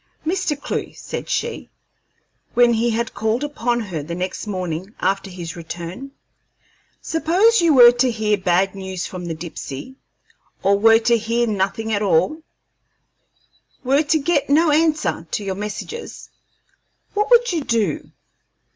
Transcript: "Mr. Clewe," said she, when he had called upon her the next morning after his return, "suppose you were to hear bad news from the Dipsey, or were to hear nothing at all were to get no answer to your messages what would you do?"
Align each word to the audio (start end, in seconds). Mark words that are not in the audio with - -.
"Mr. 0.25 0.59
Clewe," 0.59 0.93
said 0.95 1.29
she, 1.29 1.69
when 2.55 2.73
he 2.73 2.89
had 2.89 3.13
called 3.13 3.43
upon 3.43 3.79
her 3.79 4.01
the 4.01 4.15
next 4.15 4.47
morning 4.47 4.95
after 4.99 5.29
his 5.29 5.55
return, 5.55 6.09
"suppose 6.99 7.61
you 7.61 7.75
were 7.75 7.91
to 7.91 8.09
hear 8.09 8.35
bad 8.35 8.73
news 8.73 9.05
from 9.05 9.25
the 9.25 9.35
Dipsey, 9.35 9.97
or 10.63 10.79
were 10.79 10.97
to 10.97 11.19
hear 11.19 11.45
nothing 11.45 11.93
at 11.93 12.01
all 12.01 12.41
were 13.83 14.01
to 14.01 14.17
get 14.17 14.49
no 14.49 14.71
answer 14.71 15.27
to 15.29 15.43
your 15.43 15.53
messages 15.53 16.31
what 17.13 17.29
would 17.29 17.51
you 17.51 17.63
do?" 17.63 18.11